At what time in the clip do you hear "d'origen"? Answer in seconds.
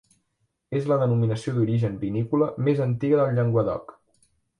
1.57-1.99